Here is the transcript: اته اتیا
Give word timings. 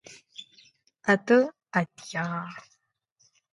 اته 1.11 1.37
اتیا 1.79 2.27